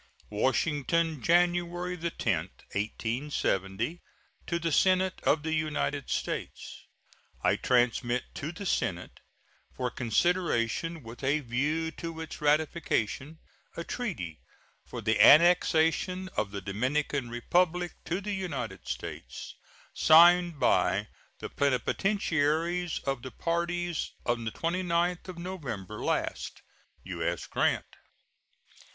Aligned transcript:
WASHINGTON, 0.31 1.21
January 1.21 1.95
10, 1.95 2.05
1870. 2.39 4.01
To 4.47 4.57
the 4.57 4.71
Senate 4.71 5.21
of 5.21 5.43
the 5.43 5.53
United 5.53 6.09
States: 6.09 6.87
I 7.43 7.55
transmit 7.55 8.23
to 8.33 8.51
the 8.51 8.65
Senate, 8.65 9.19
for 9.75 9.91
consideration 9.91 11.03
with 11.03 11.23
a 11.23 11.41
view 11.41 11.91
to 11.91 12.19
its 12.19 12.41
ratification, 12.41 13.37
a 13.77 13.83
treaty 13.83 14.41
for 14.87 15.01
the 15.01 15.21
annexation 15.23 16.29
of 16.35 16.49
the 16.49 16.61
Dominican 16.61 17.29
Republic 17.29 17.91
to 18.05 18.21
the 18.21 18.33
United 18.33 18.87
States, 18.87 19.53
signed 19.93 20.59
by 20.59 21.09
the 21.37 21.47
plenipotentiaries 21.51 22.97
of 23.05 23.21
the 23.21 23.29
parties 23.29 24.13
on 24.25 24.45
the 24.45 24.51
29th 24.51 25.27
of 25.27 25.37
November 25.37 26.03
last. 26.03 26.63
U.S. 27.03 27.45
GRANT. 27.45 27.85